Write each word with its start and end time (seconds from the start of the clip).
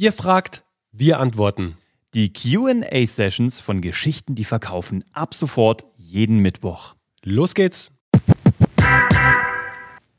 Ihr 0.00 0.14
fragt, 0.14 0.64
wir 0.92 1.20
antworten. 1.20 1.76
Die 2.14 2.32
QA-Sessions 2.32 3.60
von 3.60 3.82
Geschichten, 3.82 4.34
die 4.34 4.46
verkaufen, 4.46 5.04
ab 5.12 5.34
sofort 5.34 5.84
jeden 5.98 6.38
Mittwoch. 6.38 6.94
Los 7.22 7.54
geht's. 7.54 7.92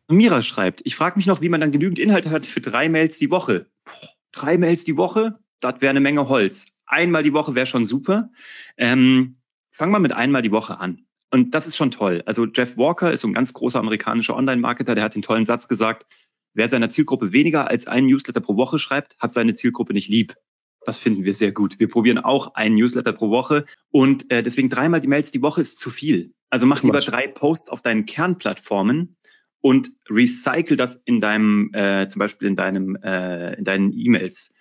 Mira 0.07 0.43
schreibt, 0.43 0.81
ich 0.83 0.95
frage 0.95 1.17
mich 1.17 1.25
noch, 1.25 1.41
wie 1.41 1.49
man 1.49 1.61
dann 1.61 1.71
genügend 1.71 1.97
Inhalte 1.97 2.29
hat 2.29 2.45
für 2.45 2.61
drei 2.61 2.89
Mails 2.89 3.17
die 3.17 3.31
Woche. 3.31 3.71
Boah, 3.83 4.09
drei 4.31 4.59
Mails 4.59 4.83
die 4.83 4.97
Woche? 4.97 5.39
Das 5.61 5.81
wäre 5.81 5.89
eine 5.89 5.99
Menge 5.99 6.29
Holz. 6.29 6.67
Einmal 6.85 7.23
die 7.23 7.33
Woche 7.33 7.55
wäre 7.55 7.65
schon 7.65 7.87
super. 7.87 8.29
Ähm, 8.77 9.37
fangen 9.71 9.93
wir 9.93 9.99
mit 9.99 10.11
einmal 10.11 10.43
die 10.43 10.51
Woche 10.51 10.79
an. 10.79 11.07
Und 11.31 11.55
das 11.55 11.65
ist 11.65 11.75
schon 11.75 11.89
toll. 11.89 12.21
Also 12.27 12.45
Jeff 12.45 12.77
Walker 12.77 13.11
ist 13.11 13.21
so 13.21 13.27
ein 13.27 13.33
ganz 13.33 13.51
großer 13.51 13.79
amerikanischer 13.79 14.35
Online-Marketer, 14.35 14.93
der 14.93 15.03
hat 15.03 15.15
den 15.15 15.23
tollen 15.23 15.47
Satz 15.47 15.67
gesagt, 15.67 16.05
wer 16.53 16.69
seiner 16.69 16.89
Zielgruppe 16.89 17.33
weniger 17.33 17.69
als 17.69 17.87
einen 17.87 18.07
Newsletter 18.07 18.41
pro 18.41 18.55
Woche 18.57 18.79
schreibt, 18.79 19.17
hat 19.19 19.33
seine 19.33 19.53
Zielgruppe 19.53 19.93
nicht 19.93 20.09
lieb. 20.09 20.35
Das 20.83 20.97
finden 20.97 21.25
wir 21.25 21.33
sehr 21.33 21.51
gut. 21.51 21.79
Wir 21.79 21.87
probieren 21.87 22.17
auch 22.17 22.55
einen 22.55 22.75
Newsletter 22.75 23.13
pro 23.13 23.29
Woche 23.29 23.65
und 23.91 24.31
äh, 24.31 24.41
deswegen 24.41 24.69
dreimal 24.69 24.99
die 24.99 25.07
Mails 25.07 25.31
die 25.31 25.41
Woche 25.41 25.61
ist 25.61 25.79
zu 25.79 25.91
viel. 25.91 26.33
Also 26.49 26.65
mach 26.65 26.81
lieber 26.81 27.01
drei 27.01 27.27
Posts 27.27 27.69
auf 27.69 27.81
deinen 27.81 28.05
Kernplattformen 28.05 29.15
und 29.61 29.91
recycle 30.09 30.75
das 30.75 30.95
in 30.95 31.21
deinem, 31.21 31.71
äh, 31.73 32.07
zum 32.07 32.19
Beispiel 32.19 32.47
in 32.47 32.55
deinem, 32.55 32.95
äh, 32.95 33.53
in 33.57 33.63
deinen 33.63 33.93
E-Mails. 33.93 34.53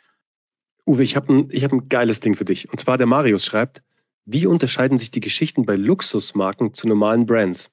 Uwe, 0.86 1.02
ich 1.02 1.16
habe 1.16 1.32
ein, 1.32 1.48
ich 1.50 1.64
hab 1.64 1.72
ein 1.72 1.88
geiles 1.88 2.20
Ding 2.20 2.36
für 2.36 2.44
dich. 2.44 2.70
Und 2.70 2.78
zwar 2.78 2.98
der 2.98 3.06
Marius 3.06 3.44
schreibt, 3.44 3.82
wie 4.26 4.46
unterscheiden 4.46 4.98
sich 4.98 5.10
die 5.10 5.20
Geschichten 5.20 5.64
bei 5.64 5.76
Luxusmarken 5.76 6.74
zu 6.74 6.86
normalen 6.86 7.26
Brands? 7.26 7.70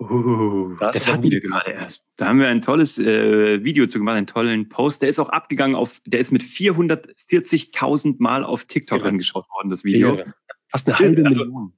Uh, 0.00 0.76
das, 0.80 0.94
das 0.94 1.06
hatten 1.08 1.30
wir 1.30 1.40
gerade 1.40 1.72
erst. 1.72 2.02
Da 2.16 2.26
haben 2.26 2.40
wir 2.40 2.48
ein 2.48 2.62
tolles 2.62 2.98
äh, 2.98 3.62
Video 3.62 3.86
zu 3.86 3.98
gemacht, 3.98 4.16
einen 4.16 4.26
tollen 4.26 4.70
Post. 4.70 5.02
Der 5.02 5.10
ist 5.10 5.18
auch 5.18 5.28
abgegangen 5.28 5.76
auf, 5.76 6.00
der 6.06 6.20
ist 6.20 6.32
mit 6.32 6.42
440.000 6.42 8.16
Mal 8.18 8.42
auf 8.42 8.64
TikTok 8.64 9.02
ja. 9.02 9.06
angeschaut 9.06 9.44
worden, 9.50 9.68
das 9.68 9.84
Video. 9.84 10.16
Ja. 10.16 10.24
Fast 10.70 10.88
eine 10.88 10.98
halbe 10.98 11.26
also, 11.26 11.40
Million. 11.40 11.72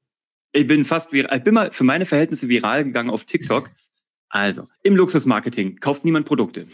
Ich 0.53 0.67
bin 0.69 0.85
fast 0.85 1.13
viral, 1.13 1.37
ich 1.37 1.43
bin 1.43 1.55
mal 1.55 1.73
für 1.73 1.83
meine 1.83 2.07
Verhältnisse 2.07 2.49
viral 2.49 2.85
gegangen 2.85 3.11
auf 3.11 3.25
TikTok. 3.25 3.71
Also, 4.29 4.69
im 4.85 4.95
Luxusmarketing 4.95 5.81
kauft 5.81 6.05
niemand 6.05 6.27
Produkte. 6.27 6.69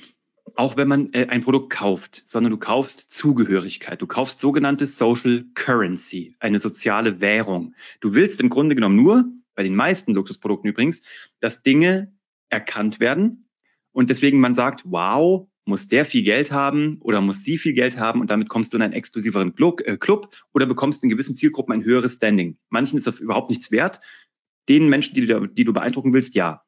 Auch 0.55 0.77
wenn 0.77 0.89
man 0.89 1.13
äh, 1.13 1.29
ein 1.29 1.43
Produkt 1.43 1.71
kauft, 1.71 2.23
sondern 2.27 2.51
du 2.51 2.59
kaufst 2.59 3.11
Zugehörigkeit. 3.11 4.03
Du 4.03 4.07
kaufst 4.07 4.41
sogenannte 4.41 4.87
Social 4.87 5.47
Currency, 5.55 6.37
eine 6.41 6.59
soziale 6.59 7.21
Währung. 7.23 7.75
Du 8.01 8.15
willst 8.15 8.41
im 8.41 8.51
Grunde 8.51 8.75
genommen 8.75 8.97
nur, 8.97 9.25
bei 9.59 9.65
den 9.65 9.75
meisten 9.75 10.15
Luxusprodukten 10.15 10.71
übrigens, 10.71 11.03
dass 11.41 11.65
Dinge 11.65 12.17
erkannt 12.49 13.01
werden 13.01 13.49
und 13.91 14.09
deswegen 14.09 14.39
man 14.39 14.55
sagt, 14.55 14.85
wow, 14.85 15.49
muss 15.65 15.89
der 15.89 16.05
viel 16.05 16.23
Geld 16.23 16.53
haben 16.53 16.99
oder 17.01 17.21
muss 17.21 17.43
sie 17.43 17.59
viel 17.59 17.73
Geld 17.73 17.99
haben 17.99 18.21
und 18.21 18.31
damit 18.31 18.49
kommst 18.49 18.73
du 18.73 18.77
in 18.77 18.85
einen 18.85 18.93
exklusiveren 18.93 19.53
äh, 19.59 19.97
Club 19.97 20.33
oder 20.55 20.65
bekommst 20.65 21.03
in 21.03 21.09
gewissen 21.09 21.35
Zielgruppen 21.35 21.75
ein 21.75 21.83
höheres 21.83 22.15
Standing. 22.15 22.57
Manchen 22.69 22.99
ist 22.99 23.09
das 23.09 23.19
überhaupt 23.19 23.51
nichts 23.51 23.73
wert. 23.73 24.01
Den 24.69 24.89
Menschen, 24.89 25.15
die 25.15 25.27
du, 25.27 25.49
die 25.49 25.65
du 25.65 25.73
beeindrucken 25.73 26.13
willst, 26.13 26.37
ja. 26.37 26.63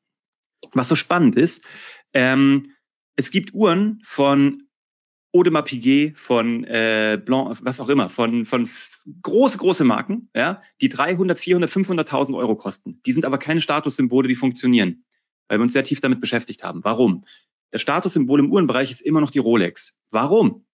Was 0.73 0.89
so 0.89 0.97
spannend 0.97 1.37
ist, 1.37 1.65
ähm, 2.13 2.73
es 3.15 3.31
gibt 3.31 3.55
Uhren 3.55 4.01
von 4.03 4.65
Audemars 5.33 5.65
Piguet, 5.65 6.19
von 6.19 6.65
äh, 6.65 7.21
Blanc, 7.25 7.59
was 7.63 7.81
auch 7.81 7.89
immer, 7.89 8.09
von, 8.09 8.45
von 8.45 8.69
große, 9.23 9.59
große 9.59 9.85
Marken, 9.85 10.29
ja, 10.35 10.63
die 10.81 10.89
300, 10.89 11.39
400, 11.39 11.71
500.000 11.71 12.37
Euro 12.37 12.57
kosten. 12.57 13.01
Die 13.07 13.13
sind 13.13 13.25
aber 13.25 13.39
keine 13.39 13.61
Statussymbole, 13.61 14.29
die 14.29 14.35
funktionieren, 14.35 15.05
weil 15.49 15.59
wir 15.59 15.63
uns 15.63 15.73
sehr 15.73 15.85
tief 15.85 16.01
damit 16.01 16.21
beschäftigt 16.21 16.65
haben. 16.65 16.83
Warum? 16.85 17.25
Der 17.73 17.79
Statussymbol 17.79 18.41
im 18.41 18.51
Uhrenbereich 18.51 18.91
ist 18.91 19.01
immer 19.01 19.21
noch 19.21 19.31
die 19.31 19.39
Rolex. 19.39 19.97
Warum? 20.11 20.67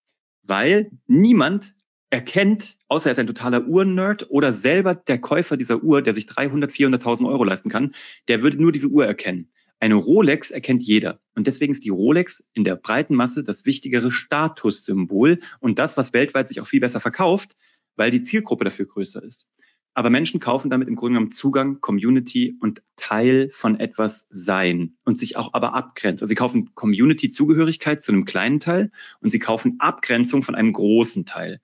Weil 0.43 0.91
niemand 1.07 1.75
erkennt, 2.09 2.79
außer 2.89 3.11
er 3.11 3.13
ist 3.13 3.19
ein 3.19 3.27
totaler 3.27 3.67
Uhrennerd 3.67 4.31
oder 4.31 4.53
selber 4.53 4.95
der 4.95 5.21
Käufer 5.21 5.57
dieser 5.57 5.83
Uhr, 5.83 6.03
der 6.03 6.13
sich 6.13 6.27
300, 6.27 6.71
400.000 6.71 7.29
Euro 7.29 7.45
leisten 7.45 7.69
kann, 7.69 7.95
der 8.29 8.43
würde 8.43 8.61
nur 8.61 8.73
diese 8.73 8.87
Uhr 8.87 9.05
erkennen. 9.05 9.51
Eine 9.79 9.95
Rolex 9.95 10.51
erkennt 10.51 10.83
jeder. 10.83 11.21
Und 11.35 11.47
deswegen 11.47 11.73
ist 11.73 11.85
die 11.85 11.91
Rolex 11.91 12.49
in 12.55 12.65
der 12.65 12.77
breiten 12.77 13.15
Masse 13.15 13.45
das 13.45 13.67
wichtigere 13.67 14.11
Statussymbol 14.11 15.41
und 15.61 15.79
das, 15.79 15.97
was 15.97 16.13
weltweit 16.13 16.49
sich 16.49 16.61
auch 16.61 16.67
viel 16.67 16.81
besser 16.81 17.01
verkauft, 17.01 17.57
weil 17.95 18.11
die 18.11 18.23
Zielgruppe 18.23 18.65
dafür 18.65 18.87
größer 18.87 19.23
ist. 19.23 19.51
Aber 19.93 20.11
Menschen 20.11 20.41
kaufen 20.41 20.69
damit 20.69 20.89
im 20.89 20.97
Grunde 20.97 21.15
genommen 21.15 21.31
Zugang, 21.31 21.81
Community 21.81 22.57
und 22.61 22.83
Teil 22.97 23.49
von 23.51 23.81
etwas 23.81 24.27
sein 24.31 24.97
und 25.05 25.17
sich 25.17 25.39
auch 25.39 25.55
aber 25.55 25.73
abgrenzen. 25.73 26.25
Also 26.25 26.29
sie 26.29 26.35
kaufen 26.35 26.75
Community-Zugehörigkeit 26.75 28.03
zu 28.03 28.13
einem 28.13 28.27
kleinen 28.27 28.61
Teil 28.61 28.91
und 29.21 29.31
sie 29.31 29.39
kaufen 29.39 29.77
Abgrenzung 29.79 30.43
von 30.43 30.55
einem 30.55 30.75
großen 30.75 31.25
Teil. 31.25 31.63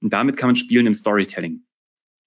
Und 0.00 0.12
damit 0.12 0.36
kann 0.36 0.48
man 0.48 0.56
spielen 0.56 0.88
im 0.88 0.94
Storytelling. 0.94 1.62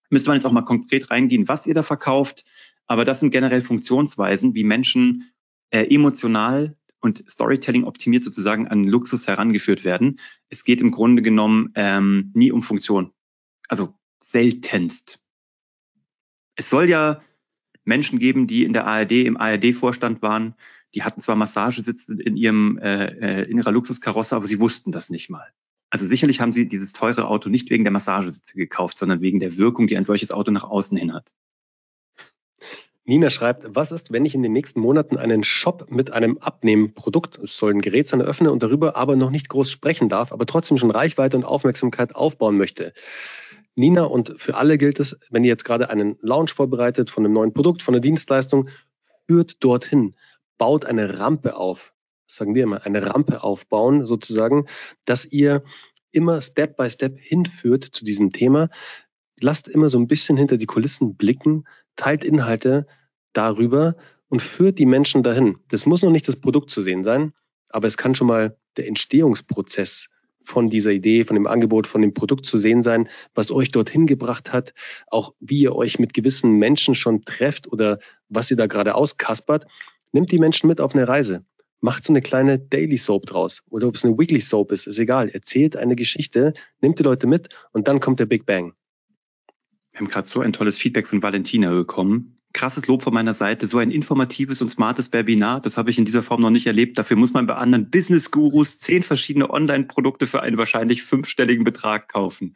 Müsste 0.09 0.30
man 0.30 0.38
jetzt 0.38 0.46
auch 0.46 0.53
mal 0.53 0.62
konkret 0.63 1.12
reingehen, 1.12 1.50
was 1.50 1.68
ihr 1.68 1.74
da 1.74 1.84
verkauft, 1.84 2.46
aber 2.91 3.06
das 3.06 3.22
sind 3.22 3.29
generell 3.31 3.62
Funktionsweisen, 3.62 4.53
wie 4.53 4.66
Menschen 4.66 5.31
äh, 5.69 5.84
emotional 5.96 6.75
und 7.00 7.24
Storytelling 7.25 7.85
optimiert 7.85 8.22
sozusagen 8.22 8.68
an 8.68 8.84
Luxus 8.84 9.28
herangeführt 9.28 9.85
werden. 9.85 10.19
Es 10.50 10.66
geht 10.66 10.81
im 10.81 10.91
Grunde 10.91 11.22
genommen 11.22 11.72
ähm, 11.75 12.31
nie 12.34 12.51
um 12.51 12.63
Funktion. 12.63 13.13
Also 13.69 13.97
seltenst. 14.22 15.22
Es 16.57 16.69
soll 16.69 16.90
ja 16.90 17.22
Menschen 17.85 18.19
geben, 18.19 18.46
die 18.46 18.66
in 18.66 18.74
der 18.74 18.85
ARD, 18.85 19.13
im 19.13 19.38
ARD-Vorstand 19.38 20.22
waren, 20.22 20.56
die 20.94 21.03
hatten 21.03 21.22
zwar 21.22 21.38
Massagesitze 21.38 22.22
in 22.22 22.35
ihrem 22.35 22.78
äh, 22.78 23.06
äh, 23.06 23.50
in 23.50 23.57
ihrer 23.57 23.72
Luxuskarosse, 23.72 24.35
aber 24.35 24.47
sie 24.47 24.59
wussten 24.59 24.91
das 24.91 25.09
nicht 25.09 25.30
mal. 25.30 25.47
Also 25.90 26.06
sicherlich 26.06 26.41
haben 26.41 26.51
sie 26.51 26.68
dieses 26.68 26.91
teure 26.91 27.28
Auto 27.28 27.47
nicht 27.47 27.69
wegen 27.69 27.85
der 27.85 27.94
Massagesitze 27.94 28.57
gekauft, 28.57 28.97
sondern 28.97 29.22
wegen 29.22 29.40
der 29.40 29.56
Wirkung, 29.56 29.88
die 29.88 29.96
ein 29.96 30.03
solches 30.03 30.34
Auto 30.34 30.51
nach 30.51 30.66
außen 30.66 30.97
hin 30.97 31.13
hat. 31.13 31.34
Nina 33.03 33.29
schreibt, 33.31 33.66
was 33.75 33.91
ist, 33.91 34.12
wenn 34.12 34.25
ich 34.25 34.35
in 34.35 34.44
den 34.44 34.53
nächsten 34.53 34.79
Monaten 34.79 35.17
einen 35.17 35.44
Shop 35.44 35.89
mit 35.89 36.12
einem 36.12 36.38
Abnehmprodukt, 36.38 37.39
es 37.39 37.57
soll 37.57 37.73
ein 37.73 37.81
Gerät 37.81 38.07
sein, 38.07 38.22
eröffne 38.22 38.51
und 38.51 38.62
darüber 38.62 38.95
aber 38.95 39.16
noch 39.16 39.31
nicht 39.31 39.50
groß 39.50 39.72
sprechen 39.72 40.07
darf, 40.07 40.31
aber 40.31 40.45
trotzdem 40.45 40.78
schon 40.78 40.91
Reichweite 40.91 41.35
und 41.35 41.44
Aufmerksamkeit 41.44 42.16
aufbauen 42.16 42.57
möchte? 42.57 42.94
Nina, 43.75 44.03
und 44.03 44.35
für 44.38 44.56
alle 44.56 44.78
gilt 44.78 45.00
es, 45.00 45.17
wenn 45.31 45.44
ihr 45.44 45.50
jetzt 45.50 45.66
gerade 45.66 45.89
einen 45.89 46.17
Launch 46.22 46.53
vorbereitet 46.53 47.09
von 47.09 47.25
einem 47.25 47.34
neuen 47.34 47.53
Produkt, 47.53 47.81
von 47.81 47.95
einer 47.95 48.01
Dienstleistung, 48.01 48.69
führt 49.28 49.63
dorthin, 49.63 50.16
baut 50.57 50.85
eine 50.85 51.19
Rampe 51.19 51.56
auf. 51.56 51.94
Sagen 52.28 52.53
wir 52.53 52.63
immer, 52.63 52.85
eine 52.85 53.06
Rampe 53.06 53.44
aufbauen, 53.44 54.06
sozusagen, 54.06 54.68
dass 55.06 55.25
ihr 55.25 55.63
immer 56.12 56.41
Step 56.41 56.78
by 56.78 56.89
Step 56.89 57.18
hinführt 57.18 57.85
zu 57.85 58.06
diesem 58.06 58.31
Thema. 58.31 58.69
Lasst 59.41 59.68
immer 59.68 59.90
so 59.90 59.97
ein 59.97 60.07
bisschen 60.07 60.38
hinter 60.38 60.57
die 60.57 60.68
Kulissen 60.68 61.16
blicken, 61.16 61.66
teilt 61.96 62.24
Inhalte 62.24 62.85
darüber 63.34 63.96
und 64.29 64.41
führt 64.41 64.79
die 64.79 64.85
Menschen 64.85 65.24
dahin. 65.24 65.57
Das 65.69 65.85
muss 65.85 66.03
noch 66.03 66.12
nicht 66.12 66.28
das 66.28 66.35
Produkt 66.35 66.69
zu 66.69 66.81
sehen 66.81 67.03
sein, 67.03 67.34
aber 67.69 67.88
es 67.88 67.97
kann 67.97 68.16
schon 68.16 68.28
mal 68.28 68.56
der 68.78 68.88
Entstehungsprozess 68.88 70.07
von 70.44 70.69
dieser 70.69 70.91
Idee, 70.91 71.24
von 71.24 71.35
dem 71.35 71.47
Angebot, 71.47 71.88
von 71.88 72.01
dem 72.01 72.13
Produkt 72.13 72.46
zu 72.46 72.57
sehen 72.57 72.84
sein, 72.84 73.09
was 73.34 73.51
euch 73.51 73.72
dorthin 73.72 74.07
gebracht 74.07 74.53
hat, 74.53 74.74
auch 75.07 75.34
wie 75.40 75.62
ihr 75.62 75.75
euch 75.75 76.00
mit 76.00 76.13
gewissen 76.13 76.53
Menschen 76.53 76.96
schon 76.96 77.24
trefft 77.24 77.72
oder 77.72 78.00
was 78.30 78.51
ihr 78.51 78.57
da 78.57 78.68
gerade 78.68 78.96
auskaspert. 78.96 79.66
Nimmt 80.12 80.31
die 80.31 80.40
Menschen 80.40 80.68
mit 80.68 80.81
auf 80.81 80.94
eine 80.94 81.07
Reise. 81.07 81.46
Macht 81.80 82.03
so 82.03 82.13
eine 82.13 82.22
kleine 82.22 82.59
Daily 82.59 82.97
Soap 82.97 83.25
draus 83.25 83.63
oder 83.69 83.88
ob 83.88 83.96
es 83.96 84.06
eine 84.06 84.18
Weekly 84.18 84.41
Soap 84.41 84.72
ist, 84.72 84.85
ist 84.85 85.00
egal. 85.00 85.30
Erzählt 85.30 85.75
eine 85.75 85.96
Geschichte, 85.96 86.53
nimmt 86.80 87.00
die 87.00 87.03
Leute 87.03 87.25
mit 87.25 87.50
und 87.72 87.88
dann 87.88 88.00
kommt 88.00 88.19
der 88.19 88.28
Big 88.28 88.46
Bang. 88.46 88.74
Wir 89.91 90.00
haben 90.00 90.07
gerade 90.07 90.28
so 90.28 90.40
ein 90.41 90.53
tolles 90.53 90.78
Feedback 90.78 91.07
von 91.07 91.22
Valentina 91.22 91.74
bekommen. 91.74 92.38
Krasses 92.53 92.88
Lob 92.88 93.03
von 93.03 93.13
meiner 93.13 93.34
Seite. 93.34 93.68
So 93.68 93.78
ein 93.78 93.91
informatives 93.91 94.62
und 94.62 94.69
smartes 94.69 95.12
Webinar, 95.13 95.62
das 95.62 95.78
habe 95.78 95.90
ich 95.90 95.97
in 95.97 96.06
dieser 96.06 96.24
Form 96.24 96.41
noch 96.41 96.50
nicht 96.50 96.68
erlebt. 96.68 96.97
Dafür 96.97 97.18
muss 97.18 97.34
man 97.34 97.47
bei 97.47 97.56
anderen 97.56 97.90
Business-Gurus 97.90 98.78
zehn 98.78 99.03
verschiedene 99.03 99.50
Online-Produkte 99.50 100.25
für 100.25 100.41
einen 100.41 100.57
wahrscheinlich 100.57 101.03
fünfstelligen 101.03 101.63
Betrag 101.63 102.10
kaufen. 102.10 102.56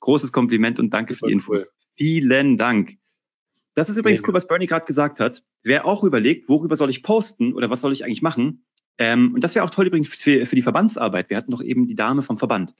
Großes 0.00 0.32
Kompliment 0.32 0.78
und 0.78 0.90
danke 0.90 1.14
für 1.14 1.26
die 1.26 1.32
Infos. 1.32 1.72
Vielen 1.96 2.56
Dank. 2.56 2.98
Das 3.74 3.88
ist 3.88 3.96
übrigens 3.96 4.22
cool, 4.26 4.34
was 4.34 4.46
Bernie 4.46 4.66
gerade 4.66 4.86
gesagt 4.86 5.18
hat. 5.18 5.42
Wer 5.62 5.86
auch 5.86 6.04
überlegt, 6.04 6.48
worüber 6.48 6.76
soll 6.76 6.90
ich 6.90 7.02
posten 7.02 7.54
oder 7.54 7.70
was 7.70 7.80
soll 7.80 7.92
ich 7.92 8.04
eigentlich 8.04 8.22
machen? 8.22 8.64
Ähm, 8.98 9.34
und 9.34 9.42
das 9.42 9.54
wäre 9.54 9.64
auch 9.64 9.70
toll 9.70 9.86
übrigens 9.86 10.08
für, 10.08 10.46
für 10.46 10.54
die 10.54 10.62
Verbandsarbeit. 10.62 11.30
Wir 11.30 11.36
hatten 11.36 11.50
doch 11.50 11.62
eben 11.62 11.86
die 11.86 11.96
Dame 11.96 12.22
vom 12.22 12.38
Verband. 12.38 12.74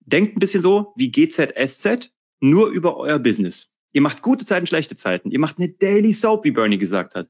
Denkt 0.00 0.36
ein 0.36 0.40
bisschen 0.40 0.62
so 0.62 0.92
wie 0.96 1.12
GZSZ, 1.12 2.10
nur 2.40 2.68
über 2.68 2.96
euer 2.96 3.18
Business. 3.18 3.72
Ihr 3.92 4.02
macht 4.02 4.22
gute 4.22 4.44
Zeiten, 4.44 4.66
schlechte 4.66 4.96
Zeiten. 4.96 5.30
Ihr 5.30 5.38
macht 5.38 5.58
eine 5.58 5.68
Daily 5.68 6.12
Soap, 6.12 6.44
wie 6.44 6.50
Bernie 6.52 6.78
gesagt 6.78 7.14
hat. 7.14 7.28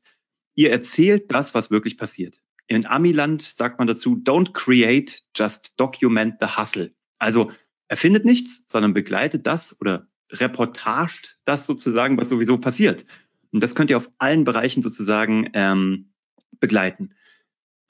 Ihr 0.54 0.70
erzählt 0.70 1.30
das, 1.30 1.54
was 1.54 1.70
wirklich 1.70 1.96
passiert. 1.96 2.40
In 2.66 2.86
Amiland 2.86 3.42
sagt 3.42 3.78
man 3.78 3.88
dazu, 3.88 4.14
don't 4.16 4.52
create, 4.52 5.22
just 5.34 5.72
document 5.76 6.36
the 6.40 6.46
hustle. 6.56 6.90
Also 7.18 7.50
erfindet 7.88 8.24
nichts, 8.24 8.64
sondern 8.68 8.94
begleitet 8.94 9.46
das 9.46 9.80
oder 9.80 10.06
reportaged 10.30 11.38
das 11.44 11.66
sozusagen, 11.66 12.16
was 12.16 12.28
sowieso 12.28 12.58
passiert. 12.58 13.04
Und 13.50 13.62
das 13.62 13.74
könnt 13.74 13.90
ihr 13.90 13.96
auf 13.96 14.10
allen 14.18 14.44
Bereichen 14.44 14.82
sozusagen 14.82 15.50
ähm, 15.54 16.12
begleiten. 16.60 17.14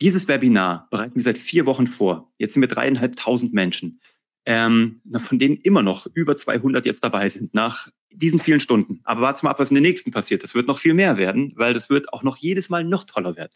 Dieses 0.00 0.28
Webinar 0.28 0.88
bereiten 0.90 1.16
wir 1.16 1.23
seit 1.23 1.37
vier 1.37 1.66
Wochen 1.66 1.87
vor. 1.87 2.32
Jetzt 2.38 2.55
sind 2.55 2.62
wir 2.62 2.69
dreieinhalbtausend 2.69 3.52
Menschen, 3.52 4.00
ähm, 4.46 5.00
von 5.19 5.38
denen 5.38 5.56
immer 5.56 5.82
noch 5.82 6.06
über 6.14 6.34
200 6.34 6.87
jetzt 6.87 7.04
dabei 7.04 7.28
sind 7.28 7.54
nach 7.54 7.88
diesen 8.10 8.38
vielen 8.38 8.60
Stunden. 8.60 9.00
Aber 9.04 9.20
warte 9.20 9.44
mal 9.44 9.50
ab, 9.50 9.60
was 9.60 9.70
in 9.70 9.75
den 9.75 9.82
nächsten 9.82 10.10
passiert. 10.10 10.42
Das 10.42 10.54
wird 10.54 10.66
noch 10.66 10.78
viel 10.78 10.94
mehr 10.94 11.16
werden, 11.16 11.52
weil 11.56 11.75
das 11.75 11.90
wird 11.90 12.12
auch 12.12 12.22
noch 12.22 12.37
jedes 12.37 12.70
Mal 12.70 12.84
noch 12.84 13.04
toller 13.04 13.37
werden. 13.37 13.52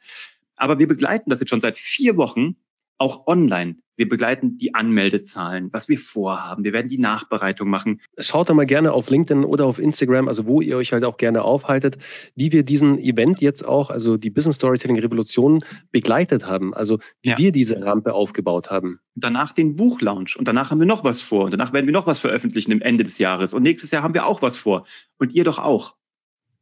Aber 0.56 0.78
wir 0.78 0.86
begleiten 0.86 1.30
das 1.30 1.40
jetzt 1.40 1.50
schon 1.50 1.60
seit 1.60 1.78
vier 1.78 2.16
Wochen 2.16 2.56
auch 2.98 3.26
online. 3.26 3.76
Wir 3.96 4.08
begleiten 4.08 4.58
die 4.58 4.74
Anmeldezahlen, 4.74 5.72
was 5.72 5.88
wir 5.88 5.98
vorhaben. 5.98 6.64
Wir 6.64 6.72
werden 6.72 6.88
die 6.88 6.98
Nachbereitung 6.98 7.68
machen. 7.68 8.00
Schaut 8.18 8.48
da 8.48 8.54
mal 8.54 8.66
gerne 8.66 8.92
auf 8.92 9.08
LinkedIn 9.08 9.44
oder 9.44 9.66
auf 9.66 9.78
Instagram, 9.78 10.26
also 10.26 10.46
wo 10.46 10.60
ihr 10.60 10.76
euch 10.76 10.92
halt 10.92 11.04
auch 11.04 11.16
gerne 11.16 11.42
aufhaltet, 11.42 11.98
wie 12.34 12.50
wir 12.50 12.64
diesen 12.64 12.98
Event 12.98 13.40
jetzt 13.40 13.64
auch, 13.64 13.90
also 13.90 14.16
die 14.16 14.30
Business 14.30 14.56
Storytelling 14.56 14.98
Revolution 14.98 15.64
begleitet 15.92 16.44
haben. 16.44 16.74
Also 16.74 16.98
wie 17.22 17.30
ja. 17.30 17.38
wir 17.38 17.52
diese 17.52 17.84
Rampe 17.84 18.14
aufgebaut 18.14 18.70
haben. 18.70 18.98
Danach 19.14 19.52
den 19.52 19.76
Buchlaunch 19.76 20.36
und 20.36 20.48
danach 20.48 20.72
haben 20.72 20.80
wir 20.80 20.86
noch 20.86 21.04
was 21.04 21.20
vor 21.20 21.44
und 21.44 21.52
danach 21.52 21.72
werden 21.72 21.86
wir 21.86 21.92
noch 21.92 22.08
was 22.08 22.18
veröffentlichen 22.18 22.72
im 22.72 22.82
Ende 22.82 23.04
des 23.04 23.18
Jahres 23.18 23.54
und 23.54 23.62
nächstes 23.62 23.92
Jahr 23.92 24.02
haben 24.02 24.14
wir 24.14 24.26
auch 24.26 24.42
was 24.42 24.56
vor 24.56 24.86
und 25.18 25.32
ihr 25.32 25.44
doch 25.44 25.60
auch. 25.60 25.94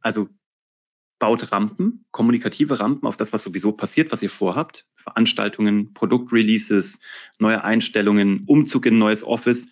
Also 0.00 0.28
baut 1.22 1.52
Rampen, 1.52 2.04
kommunikative 2.10 2.80
Rampen 2.80 3.06
auf 3.06 3.16
das, 3.16 3.32
was 3.32 3.44
sowieso 3.44 3.70
passiert, 3.70 4.10
was 4.10 4.24
ihr 4.24 4.28
vorhabt. 4.28 4.88
Veranstaltungen, 4.96 5.94
Produktreleases, 5.94 6.98
neue 7.38 7.62
Einstellungen, 7.62 8.42
Umzug 8.48 8.86
in 8.86 8.96
ein 8.96 8.98
neues 8.98 9.22
Office. 9.22 9.70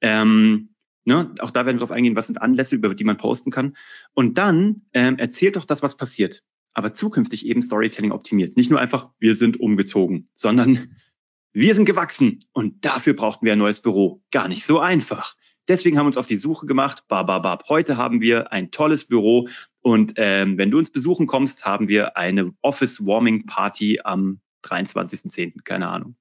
Ähm, 0.00 0.70
ne, 1.04 1.32
auch 1.38 1.52
da 1.52 1.66
werden 1.66 1.76
wir 1.76 1.80
darauf 1.86 1.92
eingehen, 1.92 2.16
was 2.16 2.26
sind 2.26 2.42
Anlässe, 2.42 2.74
über 2.74 2.92
die 2.96 3.04
man 3.04 3.16
posten 3.16 3.52
kann. 3.52 3.76
Und 4.12 4.38
dann 4.38 4.82
ähm, 4.92 5.18
erzählt 5.18 5.54
doch 5.54 5.66
das, 5.66 5.84
was 5.84 5.96
passiert. 5.96 6.42
Aber 6.74 6.92
zukünftig 6.92 7.46
eben 7.46 7.62
Storytelling 7.62 8.10
optimiert. 8.10 8.56
Nicht 8.56 8.72
nur 8.72 8.80
einfach, 8.80 9.10
wir 9.20 9.36
sind 9.36 9.60
umgezogen, 9.60 10.28
sondern 10.34 10.96
wir 11.52 11.76
sind 11.76 11.84
gewachsen 11.84 12.40
und 12.50 12.84
dafür 12.84 13.14
brauchten 13.14 13.46
wir 13.46 13.52
ein 13.52 13.60
neues 13.60 13.78
Büro. 13.78 14.20
Gar 14.32 14.48
nicht 14.48 14.64
so 14.64 14.80
einfach. 14.80 15.36
Deswegen 15.68 15.98
haben 15.98 16.04
wir 16.04 16.08
uns 16.08 16.16
auf 16.16 16.26
die 16.26 16.36
Suche 16.36 16.66
gemacht. 16.66 17.04
Bababab. 17.08 17.68
Heute 17.68 17.96
haben 17.96 18.20
wir 18.20 18.52
ein 18.52 18.70
tolles 18.70 19.04
Büro 19.04 19.48
und 19.82 20.14
ähm, 20.16 20.58
wenn 20.58 20.70
du 20.70 20.78
uns 20.78 20.90
besuchen 20.90 21.26
kommst, 21.26 21.66
haben 21.66 21.88
wir 21.88 22.16
eine 22.16 22.52
Office 22.62 23.04
Warming 23.04 23.46
Party 23.46 24.00
am 24.02 24.40
23.10. 24.64 25.62
Keine 25.62 25.88
Ahnung. 25.88 26.16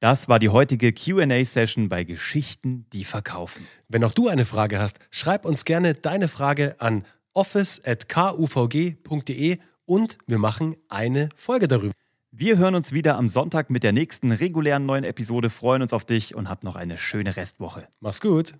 Das 0.00 0.28
war 0.28 0.38
die 0.38 0.48
heutige 0.48 0.94
QA-Session 0.94 1.90
bei 1.90 2.04
Geschichten, 2.04 2.86
die 2.94 3.04
verkaufen. 3.04 3.66
Wenn 3.88 4.02
auch 4.02 4.12
du 4.12 4.28
eine 4.28 4.46
Frage 4.46 4.80
hast, 4.80 4.98
schreib 5.10 5.44
uns 5.44 5.66
gerne 5.66 5.92
deine 5.92 6.28
Frage 6.28 6.80
an 6.80 7.04
office.kuvg.de 7.34 9.58
und 9.84 10.16
wir 10.26 10.38
machen 10.38 10.76
eine 10.88 11.28
Folge 11.36 11.68
darüber. 11.68 11.92
Wir 12.32 12.56
hören 12.56 12.76
uns 12.76 12.92
wieder 12.92 13.16
am 13.16 13.28
Sonntag 13.28 13.68
mit 13.68 13.82
der 13.82 13.92
nächsten 13.92 14.30
regulären 14.30 14.86
neuen 14.86 15.04
Episode, 15.04 15.50
freuen 15.50 15.82
uns 15.82 15.92
auf 15.92 16.06
dich 16.06 16.34
und 16.34 16.48
habt 16.48 16.64
noch 16.64 16.76
eine 16.76 16.96
schöne 16.96 17.36
Restwoche. 17.36 17.86
Mach's 18.00 18.22
gut. 18.22 18.54